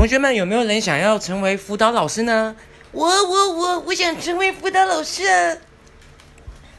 [0.00, 2.56] 同学们有没有人想要成为辅导老师呢？
[2.90, 5.58] 我我我我想成为辅导老师啊！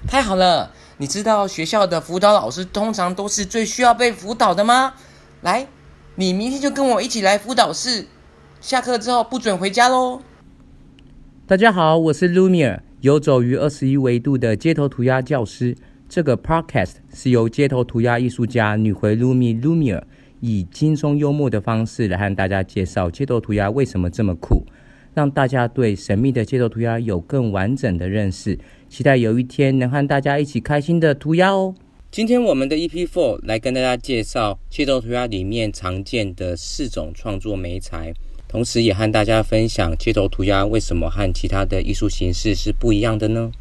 [0.07, 4.95] 太好了，你知道学校的辅导老师通常都是最需要被辅导的吗？
[5.41, 5.67] 来，
[6.15, 8.07] 你明天就跟我一起来辅导室，
[8.59, 10.23] 下课之后不准回家喽。
[11.45, 15.77] 大家好，我是 Lumiere，游走于二十一维度的街头涂鸦教师。
[16.09, 20.01] 这个 Podcast 是由街头涂鸦艺术家女回 Lumi Lumiere
[20.41, 24.65] 以轻松幽默的方式来和大家介绍街头涂鸦为什么这么酷，
[25.13, 28.59] 让大家对神秘的街头涂鸦有更完整的认识。
[28.89, 31.73] 期待有一天能和大家一起开心的涂鸦哦。
[32.09, 38.13] 今天我们的 EP Four 来跟大家介绍街头涂鸦里面常见的四种创作媒材，
[38.49, 43.51] 同时也和大家分享街头涂鸦为什么和其他的艺术形式是不一样的呢？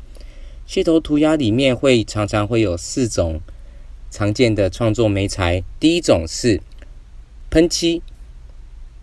[0.66, 3.40] 街头涂鸦里面会常常会有四种
[4.10, 6.60] 常见的创作媒材，第一种是
[7.50, 8.00] 喷漆，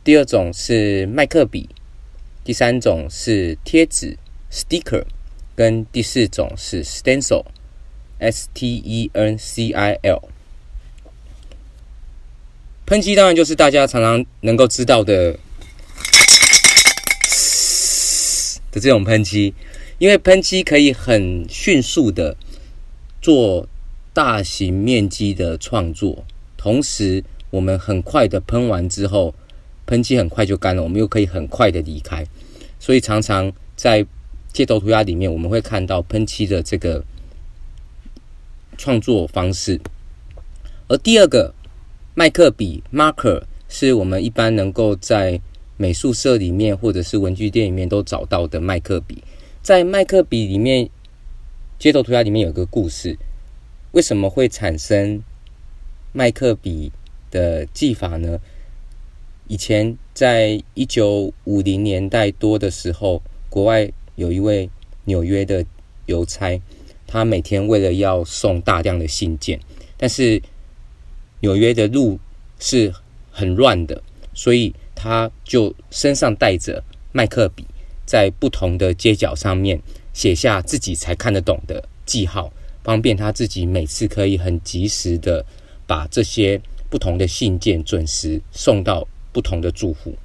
[0.04, 1.70] 第二种是麦克笔，
[2.46, 4.18] 第三种是贴纸。
[4.49, 5.04] （sticker）。
[5.54, 10.30] 跟第四种是 stencil，S T E N C I L。
[12.86, 15.34] 喷漆当然就是大家常常能够知道的
[18.71, 19.54] 的这种喷漆，
[19.98, 22.38] 因为喷漆可以很迅速的
[23.20, 23.68] 做
[24.14, 26.24] 大型面积的创作，
[26.55, 29.34] 同时我们很快的喷完之后，
[29.85, 32.26] 喷漆很快就干了，我们又可以很快的离开，
[32.79, 34.05] 所以常常在
[34.51, 37.03] 街头涂鸦里面，我们会看到喷漆的这个
[38.77, 39.79] 创作方式。
[40.87, 41.53] 而第二个
[42.15, 45.40] 麦克笔 （marker） 是我们一般能够在
[45.77, 49.23] 美术社里面或者是文具店里面都找到的麦克笔。
[49.62, 50.90] 在麦克笔里面，
[51.77, 53.18] 街头涂鸦里面有个故事：
[53.91, 55.21] 为什么会产生
[56.13, 56.91] 麦克笔
[57.32, 58.40] 的技法呢？
[59.48, 63.92] 以前在一九五零年代多的时候，国外。
[64.18, 64.68] 有一位
[65.06, 65.64] 纽约的
[66.08, 66.59] 邮差，
[67.06, 69.60] 他每天为了要送大量的信件，
[69.96, 70.42] 但是
[71.42, 72.20] 纽约的路
[72.58, 72.92] 是
[73.30, 74.02] 很乱的，
[74.34, 77.64] 所以他就身上带着麦克笔，
[78.08, 79.80] 在不同的街角上面
[80.14, 82.52] 写下自己才看得懂的记号，
[82.84, 85.46] 方便他自己每次可以很及时的
[85.86, 90.16] 把这些不同的信件准时送到不同的住户。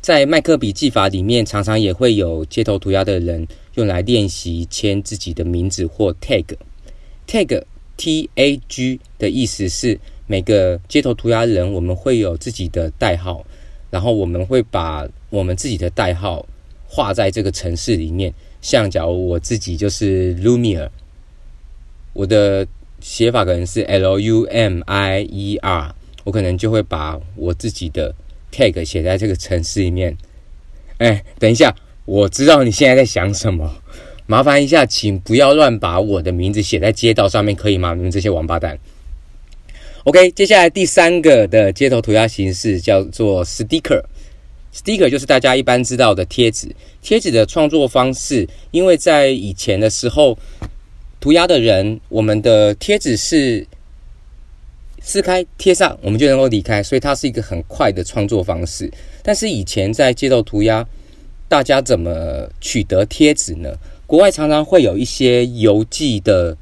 [0.00, 6.44] 在麦克笔记法里面，常常也会有街头涂鸦的人用来练习签自己的名字或 tag。
[7.26, 7.62] tag
[7.96, 13.46] T A G 的意思是每个街头涂鸦人，我们会有自己的代号，
[13.90, 16.44] 然后我们会把我们自己的代号
[16.86, 18.34] 画在这个城市里面。
[18.60, 20.90] 像假如我自己就是 Lumiere，
[22.12, 22.66] 我的
[23.04, 25.94] 写法可能是 L U M I E R，
[26.24, 28.14] 我可能就会把我自己的。
[28.50, 30.16] tag 写在这个城市里面，
[30.98, 33.68] 哎，等一下，我知道你现在在想什么，
[34.26, 37.94] 麻烦一下，请不要乱把我的名字写在街道上面，可以吗？
[37.94, 38.78] 你们这些王八蛋。
[40.04, 46.68] OK，接下来第三个的街头涂鸦形式叫做 sticker，sticker 就是大家一般知道的贴纸。
[47.02, 50.38] 贴纸的创作方式，因为在以前的时候，
[51.24, 53.66] 涂鸦的人，我们的贴纸是。
[55.00, 58.90] 撕开贴上，我们就能够离开，所以它是一个很快的创作方式。
[59.22, 60.86] 但是以前在街头涂鸦，
[61.46, 63.74] 大家怎么取得贴纸呢？
[64.06, 66.56] 国外常常会有一些邮寄的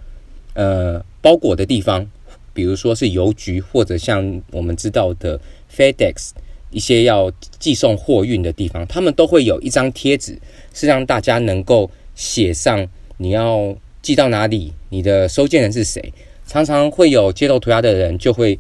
[0.55, 2.05] 呃包裹的地方，
[2.53, 5.41] 比如说是邮局，或者像我们知道的
[5.77, 6.31] FedEx
[6.71, 10.37] 一些要寄送货运的地方，他们都会有一张贴纸，
[10.75, 12.84] 是让大家能够写上
[13.19, 16.13] 你要寄到哪里，你的收件人是谁。
[16.45, 18.59] 常常会有街头涂鸦的人，就会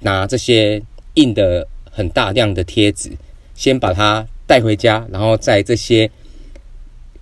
[0.00, 0.80] 拿这些
[1.14, 3.10] 印的很大量的贴纸，
[3.54, 6.08] 先把它带回家，然后在这些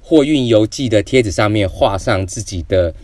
[0.02, 2.94] 货运邮寄的贴纸上面画上自己的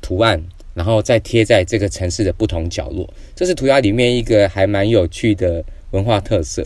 [0.00, 0.42] 图案，
[0.74, 3.08] 然后再贴在这个城市的不同角落。
[3.36, 6.64] 这是涂鸦里面一个还蛮有趣的文化特色。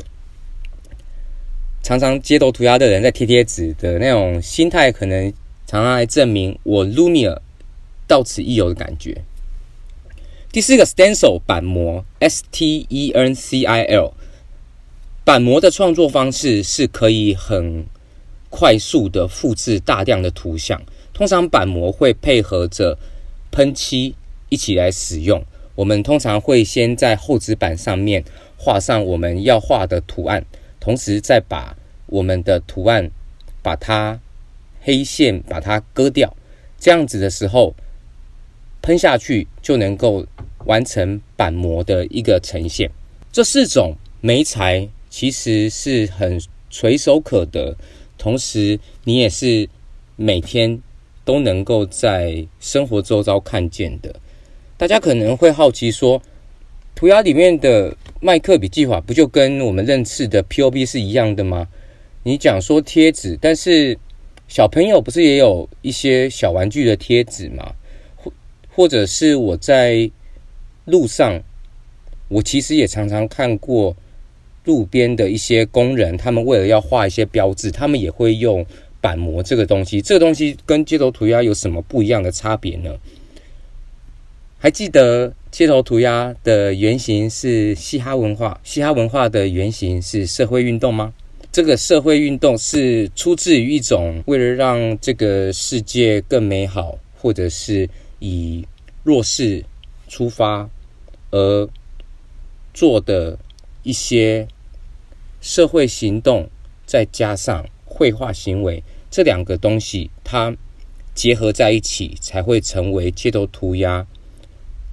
[1.83, 5.33] 常常街头涂鸦的人在贴贴纸的那种心态，可能
[5.67, 7.41] 常常来证明我 Lumia
[8.07, 9.23] 到此一游的感觉。
[10.53, 14.15] 第四个 stencil 板模，S T E N C I L
[15.25, 17.85] 板模的创作方式是可以很
[18.49, 20.81] 快速的复制大量的图像。
[21.13, 22.97] 通常板模会配合着
[23.51, 24.15] 喷漆
[24.49, 25.45] 一起来使用。
[25.75, 28.25] 我们通常会先在厚纸板上面
[28.57, 30.47] 画上我们要画的图案，
[30.79, 31.77] 同时再把
[32.07, 33.11] 我们的图案
[33.63, 34.19] 把它
[34.87, 36.35] 黑线把它割掉。
[36.79, 37.75] 这样子的时候，
[38.81, 40.25] 喷下去就能够。
[40.67, 42.91] 完成板模的一个呈现，
[43.31, 47.77] 这四种媒材其实是很垂手可得，
[48.19, 49.69] 同时你也是
[50.17, 50.83] 每天
[51.25, 54.13] 都能够在生活周遭看见的。
[54.77, 56.21] 大家可能会好奇说，
[56.97, 61.69] 涂鸦里面的麦克笔记法不就跟我们认识的 POP 是一样的吗？
[62.25, 63.97] 你讲说贴纸，但是
[64.49, 67.75] 小朋友不是也有一些小玩具的贴纸吗？
[68.15, 68.33] 或
[68.71, 70.11] 或者是我在
[70.85, 71.41] 路上，
[72.29, 73.95] 我其实也常常看过
[74.65, 78.65] 路边的一些工人，他们为了要画一些标志，他们也会用
[79.01, 80.01] 板模这个东西。
[80.01, 82.95] 这个东西跟街头涂鸦有什么不一样的差别呢？
[84.59, 91.13] 还记得街头涂鸦的原型是嘻哈文化，嘻哈文化的原型是社会运动吗？
[91.57, 97.89] 这个社会运动是出自于一种为了让这个世界更美好，或者是
[98.19, 98.63] 以
[99.03, 99.65] 弱势
[100.07, 100.69] 出发
[101.31, 101.67] 而
[102.75, 103.39] 做的
[103.85, 104.47] 一些
[105.41, 106.47] 社会行动，
[106.85, 110.55] 再加上绘画行为这两个东西，它
[111.15, 114.07] 结合在一起，才会成为街头涂鸦。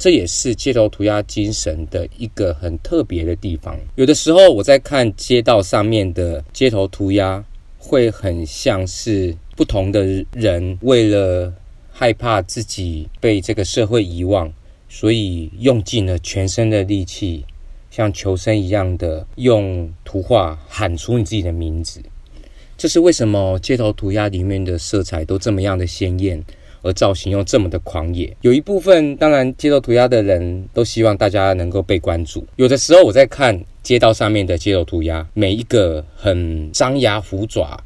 [0.03, 3.79] 这也是街头涂鸦精神的一个很特别的地方。
[3.95, 7.41] 有的时候我在看街道上面的街头涂鸦，
[7.77, 10.03] 会很像是不同的
[10.33, 11.53] 人为了
[11.89, 14.51] 害怕自己被这个社会遗忘，
[14.89, 17.45] 所以用尽了全身的力气，
[17.89, 22.01] 像求生一样的用图画喊出你自己的名字。
[22.77, 26.43] 这是为什么街头涂鸦里面的色彩都这么样的鲜艳？
[26.83, 32.45] 而造型又这么的狂野，有一部分当然街头涂鸦的人都希望大家能够被关注。
[32.57, 37.81] 有的时候我在看街道上面的街头涂鸦，每一个很张牙虎爪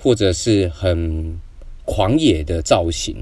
[0.00, 1.40] 或者是很
[1.86, 3.16] 狂野的造型，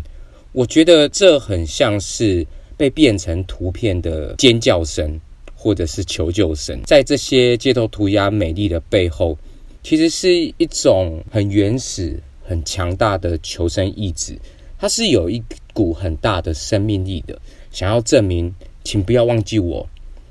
[0.50, 2.44] 我觉得这很像是
[2.76, 5.20] 被变成图片的尖叫声
[5.54, 6.80] 或者是求救声。
[6.84, 9.38] 在这些街头涂鸦美丽的背后，
[9.84, 14.36] 其实是一种很原始、很强大的求生意志。
[14.82, 15.40] 它是有一
[15.73, 17.40] 股很大的生命力的，
[17.70, 18.52] 想要证明，
[18.82, 19.88] 请不要忘记我，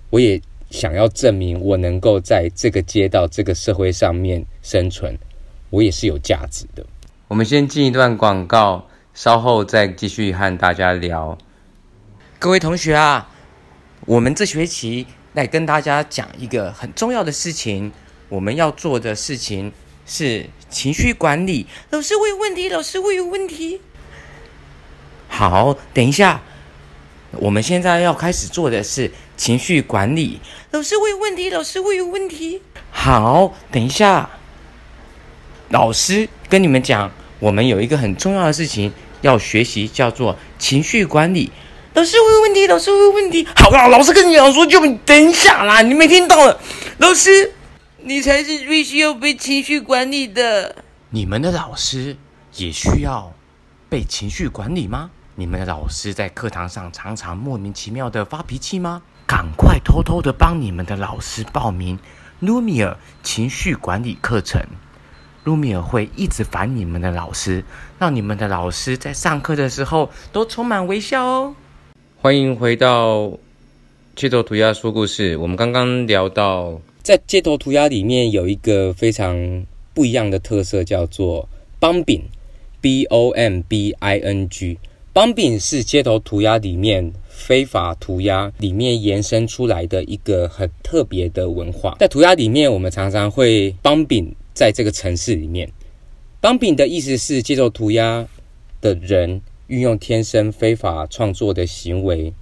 [0.10, 5.18] 我也想要证明我能够在这个街道、这个社会上面生存，
[5.70, 6.86] 我也是有价值的。
[7.30, 11.38] 我们先进一段广告，稍后再继续和大家聊。
[12.38, 13.32] 各位同学啊，
[14.06, 17.90] 我们这学期来跟大家讲一个很重要的事情，
[18.28, 19.72] 我们要做的事情
[20.06, 21.66] 是情绪管理。
[21.92, 23.80] 老师，我有问题，老师，我有问题。
[25.42, 26.40] 好，等一下，
[27.32, 30.40] 我们现在要开始做的是情绪管理。
[30.70, 31.50] 老师，我有问题。
[31.50, 32.62] 老师，我有问题。
[32.92, 34.30] 好，等一下，
[35.70, 41.52] 老师跟你们讲，我们有一个很重要的事情要学习，叫做情绪管理。
[41.96, 42.68] 老师，我有问题。
[42.68, 43.48] 老师，我有问题。
[43.56, 46.62] 好啦，老师跟你讲说，就等一下啦，你没听到了。
[47.00, 47.52] 老师，
[48.04, 50.76] 你才是最需要被情绪管理的。
[51.10, 52.16] 你们的老师
[52.58, 53.34] 也需要
[53.90, 55.10] 被情绪管理吗？
[55.42, 59.02] 你们的老师在课堂上常常莫名其妙的发脾气吗？
[59.26, 61.98] 赶快偷偷的帮你们的老师报名
[62.42, 64.62] 卢米尔情绪管理课程。
[65.44, 67.64] 卢米尔会一直烦你们的老师，
[67.98, 71.56] 让你们的老师在上课的时候都充满微笑哦。
[72.18, 73.32] 欢迎回到
[74.16, 75.36] 街头涂鸦说故事。
[75.38, 79.66] 我们刚刚聊到，在街头涂鸦里面有一个非常
[79.96, 82.30] 不一样的特色，叫做帮柄
[82.80, 84.78] （B O M B I N G）。
[85.14, 91.98] 帮柄是街头涂鸦里面非法涂鸦里面延伸出来的一个很特别的文化。
[92.00, 95.70] 在涂鸦里面，我们常常会帮柄在这个城市里面。
[96.40, 98.26] 帮柄的意思是街头涂鸦
[98.80, 102.34] 的人运用天生非法创作的行为，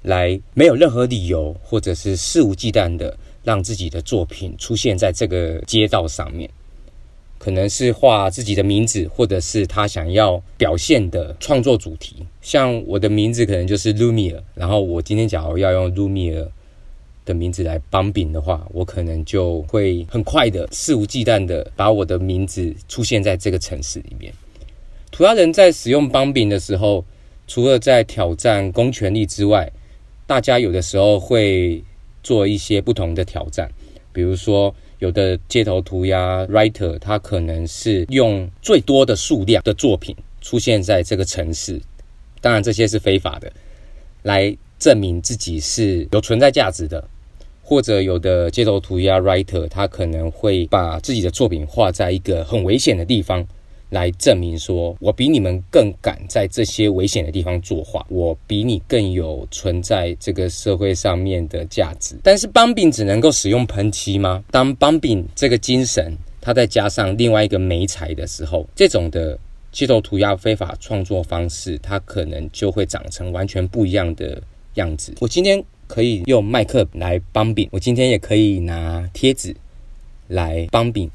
[0.00, 3.14] 来没有任何理由或者是肆无忌惮的
[3.44, 6.48] 让自己的作品出现在这个街道上面。
[7.42, 12.16] 可能是画自己的名字，或者是他想要表现的创作主题。
[12.42, 16.46] 像我的名字可能就是 Lumia，然后我今天假如要用 Lumia
[17.24, 24.30] 的名字来帮饼的话，我可能就会很快的肆无忌惮的把我的名字出现在这个城市里面。
[25.10, 27.02] 涂鸦人在使用帮饼的时候，
[27.48, 29.72] 除了在挑战公权力之外，
[30.26, 31.82] 大家有的时候会
[32.22, 33.72] 做一些不同的挑战，
[34.12, 34.74] 比如说。
[35.00, 41.80] 有的街头涂鸦 writer，他可能是用最多的数量的作品出现在这个城市，
[42.40, 43.52] 当然这些是非法的，
[44.22, 47.02] 来证明自己是有存在价值的。
[47.62, 53.46] 或者有的街头涂鸦 writer，他可能会把自己的作品画在一个很危险的地方，
[53.90, 62.16] 来证明说，我比你们更敢在这些危险的地方作画，我比你更有存在这个社会上面的价值。
[62.22, 64.42] 但是邦饼只能够使用喷漆吗？
[64.50, 69.38] 当邦饼这个精神，它再加上另外一个媒材的时候，这种的
[69.72, 74.40] 街头涂鸦非法创作方式，它可能就会长成完全不一样的
[74.74, 75.14] 样子。
[75.20, 79.54] 我今天可以用麦克来邦饼，我今天也可以拿贴纸
[80.28, 81.10] 来邦饼。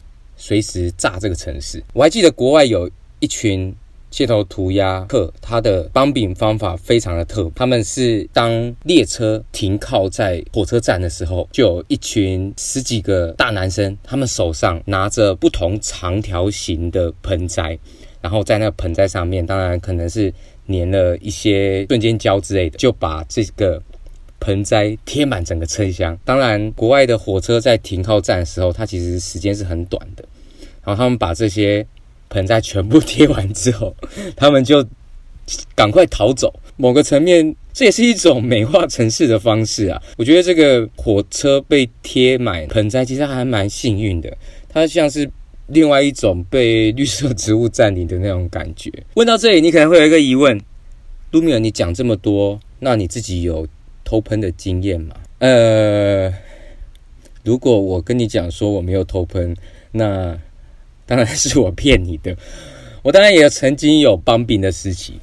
[0.45, 1.83] 随时炸这个城市。
[1.91, 2.87] 我还记得国外有
[3.19, 3.75] 一群
[4.11, 7.51] 街头涂鸦客，他的帮饼方法非常的特。
[7.55, 17.75] 他们是当列车停靠在火车站的时候，就有一群十几个大男生，他们手上拿着不同长条形的盆栽，
[18.21, 20.31] 然后在那个盆栽上面，当然可能是
[20.67, 23.81] 粘了一些瞬间胶之类的，就把这个
[24.39, 26.15] 盆栽贴满整个车厢。
[26.23, 30.23] 当然，国外的火车在停靠站的时候，它其实时间是很短的。
[30.85, 31.85] 然后他们把这些
[32.29, 33.95] 盆栽全部贴完之后，
[34.35, 34.85] 他们就
[35.75, 36.53] 赶快逃走。
[36.77, 40.01] 某个层面，这也是一种美化城市的方式啊。
[40.17, 44.37] 我觉得这个火车被贴满盆栽，其实还蛮幸运的。
[44.67, 45.29] 它像是
[45.67, 48.91] 另外一种被绿色植物占领的那种感觉。
[49.13, 50.59] 问到这里，你可能会有一个疑问：
[51.31, 53.65] 卢米尔，你讲这么多，那你自己有
[54.03, 55.15] 偷喷的经验吗？
[55.39, 56.33] 呃，
[57.43, 59.55] 如果我跟你讲说我没有偷喷，
[59.91, 60.37] 那
[61.05, 62.35] 当然是我骗你的，
[63.03, 65.19] 我当然也曾经有帮饼的时期。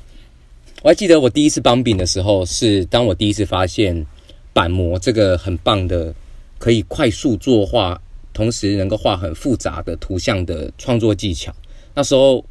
[0.82, 4.06] 我还记得我第一次帮饼的时候，是当我第一次发现
[4.52, 6.14] 板模这个很棒的，
[6.58, 8.00] 可以快速作画，
[8.32, 11.54] 同时能够画很复杂的图像的创作技巧。
[11.94, 12.44] 那时候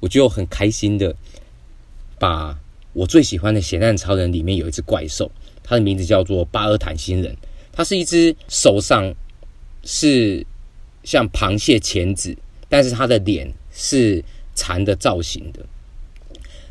[0.00, 1.14] 我就很开心的
[2.18, 2.58] 把
[2.92, 5.30] 我最喜欢的《咸蛋超人》里面有一只怪兽，
[5.62, 7.36] 它的名字叫做巴尔坦星人，
[7.72, 9.14] 它是一只手上
[9.84, 10.46] 是
[11.04, 12.36] 像螃蟹钳子。
[12.70, 14.24] 但是他的脸是
[14.54, 15.60] 蚕的造型的。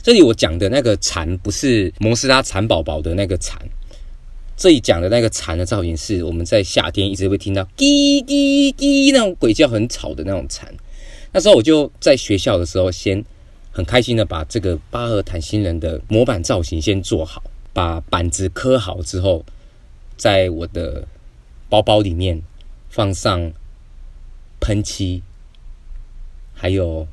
[0.01, 3.59] 这里我讲的那个蚕不是摩斯拉蚕宝宝的那个蚕，
[4.55, 10.73] 这里讲的那个蚕的造型是我们在夏天一直会听到滴滴滴那种鬼叫很吵的那种蚕。
[11.33, 13.23] 那时候我就在学校的时候，先
[13.71, 19.45] 很开心的把这个巴尔坦星人的模板造型先做好，把板子刻好之后，
[20.17, 21.05] 在我的
[21.67, 22.41] 包包里面
[22.89, 23.51] 放上
[24.61, 25.21] 喷漆。
[26.59, 27.07] 还有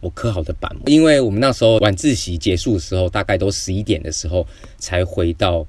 [0.00, 4.46] 我刻好的板，因为我们那时候晚自习结束的时候，大概都十一点的时候
[4.78, 5.66] 才回到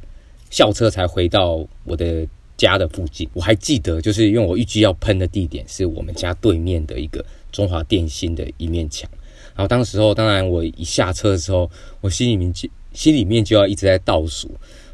[0.49, 3.29] 校车，才回到我的家的附近。
[3.33, 9.09] 我还记得，就是因为我预计要喷的地点是我们家对面的一个中华电信的一面墙。
[9.55, 14.49] 然后当时候，当然我一下车的时候，我心里面就心里面就要一直在倒数，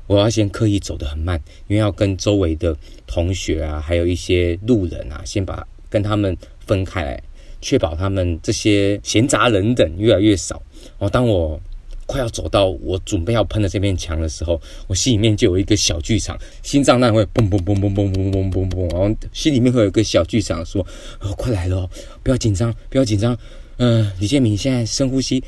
[0.08, 7.24] 我要先刻意走得很慢，因为要跟周围的同学啊，还有一些路人啊，先把跟他们分开来。
[7.66, 10.62] 确保他们这些闲杂人等越来越少。
[11.00, 11.60] 哦，当我
[12.06, 20.86] 快要走到我准备要喷的这面墙的时候，我心里面就有一个小剧场，心脏那会嘣嘣嘣嘣嘣嘣嘣嘣嘣，然后心里面会有一个小剧场说
[21.20, 21.90] ：“哦，快来了，
[22.22, 23.36] 不要紧张，不要紧张。”
[23.78, 25.44] 嗯，李建明现在深呼吸，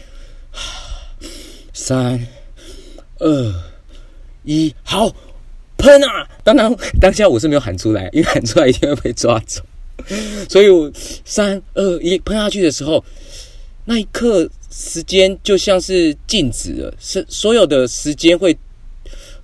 [1.72, 2.28] 三、
[3.20, 3.54] 二、
[4.44, 5.16] 一，好，
[5.78, 6.28] 喷啊！
[6.44, 9.62] 当然，当下我是没有喊出来，因为喊出来一定会被抓走。
[10.48, 10.92] 所以，我
[11.26, 13.04] 三二一喷下去的时候，
[13.86, 18.58] 那一刻时间就像是静止了，是所有的时间会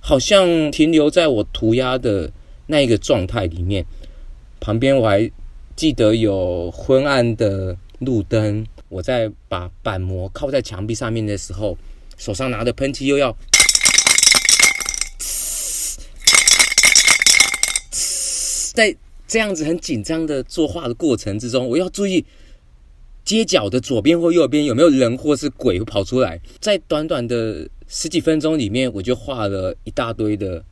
[0.00, 2.30] 好像停留在我涂鸦的
[2.66, 3.84] 那一个状态里面。
[4.60, 5.30] 旁边我还
[5.76, 11.76] 记得有昏暗的路灯，我在把板膜靠在墙壁上面的时候，
[12.16, 13.36] 手上拿着喷漆又要
[18.72, 18.96] 在。
[19.26, 22.24] 这样子很紧张的作画的过程之中，我要注意
[23.24, 26.40] 街角的左边或右边有没有人或是鬼跑出来。
[26.60, 30.62] 在短短的十几分钟里面，我就画了一大堆的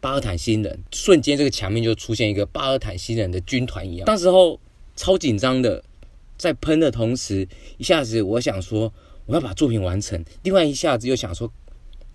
[0.00, 4.04] 巴尔坦星人，瞬间这个墙面就出现一个巴尔坦星人的军团一样。
[4.04, 4.58] 当时候
[4.96, 5.82] 超紧张的，
[6.36, 7.46] 在喷的同时，
[7.78, 8.92] 一下子我想说
[9.26, 11.50] 我要把作品完成，另外一下子又想说。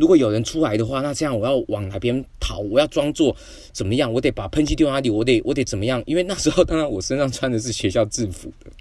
[0.01, 2.57] 如果有人出来的话，那这样我要往哪边逃？
[2.57, 3.35] 我要装作
[3.71, 4.11] 怎么样？
[4.11, 5.11] 我得把喷漆丢哪里？
[5.11, 6.01] 我得我得怎么样？
[6.07, 8.71] 因为那时候当然我身上穿的是学校制服的。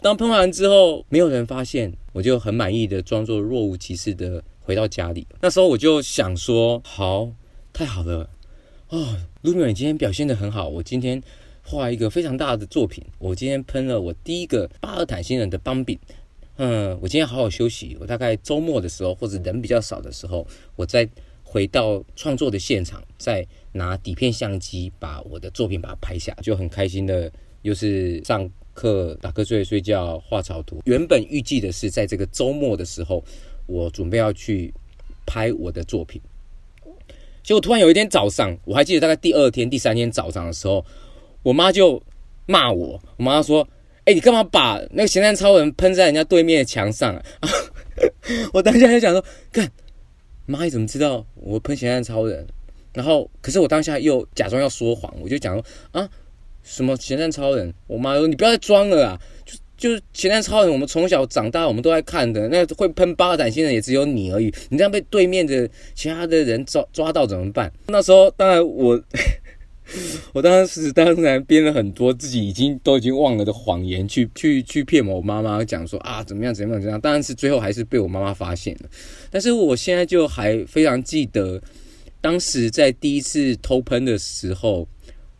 [0.00, 5.24] 当喷完之后，没有人发现，我就很满意的装作若无其事的回到家里。
[5.40, 7.30] 那时候我就想说：好，
[7.72, 8.28] 太好了
[8.88, 10.68] 哦，卢米尔今天表现的很好。
[10.68, 11.22] 我今天
[11.62, 13.04] 画一个非常大的作品。
[13.20, 15.96] 我今天喷了我第一个巴尔坦星人的邦饼。
[16.58, 17.96] 嗯，我今天好好休息。
[18.00, 21.08] 我大概周末的时候，或者人比较少的时候，我再
[21.44, 27.30] 回到创作的现场，再拿底片相机把我的作品把它拍下，就很开心的，
[27.62, 30.82] 又是上课、打瞌睡、睡觉、画草图。
[30.84, 33.22] 原本预计的是在这个周末的时候，
[33.66, 34.74] 我准备要去
[35.24, 36.20] 拍我的作品。
[37.44, 40.84] 结果突然有一天早上，我还记得大概第二天、第三天早上的时候，
[41.44, 42.02] 我妈就
[42.46, 43.00] 骂我。
[43.16, 43.66] 我妈说
[44.08, 47.22] ：“哎、你干嘛把那个咸蛋超人喷在人家对面的墙上啊？”
[48.54, 49.22] 我当下就想说
[49.52, 49.70] ：“干，
[50.46, 52.46] 妈，你怎么知道我喷咸蛋超人？”
[52.94, 55.62] 然后，可是我当下又假装要说谎，我就讲说
[55.92, 56.08] ：“啊，
[56.62, 62.48] 什么咸蛋超人？”我妈说：“你不要再装了啊！”就就是咸蛋超人，我们从小长大，我们都在看的。
[62.48, 64.52] 那会喷八胆星的也只有你而已。
[64.70, 67.70] 你这样被对面的其他的人抓抓到怎么办？
[67.88, 69.00] 那时候当然我，
[70.32, 77.00] 我当时当然编了很多自己已经都已经忘了的谎言，去去去骗我妈妈，讲说啊怎么样怎么样怎么样。
[77.00, 78.88] 当然是最后还是被我妈妈发现了。
[79.30, 81.60] 但是我现在就还非常记得，
[82.20, 84.86] 当时在第一次偷喷的时候，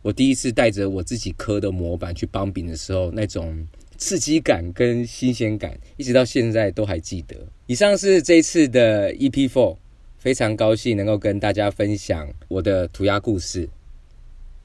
[0.01, 3.67] 我第一次带着我自己刻的模板去帮饼的时候，那种。
[4.01, 7.35] 刺激感跟新鲜感，一直到现在都还记得。
[7.65, 9.75] 以上是这一次的 EP Four，
[10.17, 13.67] 非常高兴能够跟大家分享我的涂鸦故事。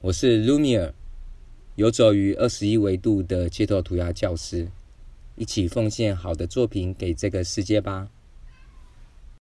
[0.05, 0.91] 我是 Lumiere，
[1.77, 4.67] 游走于二十一维度的街头涂鸦教师，
[5.35, 8.07] 一起奉献好的作品给这个世界吧。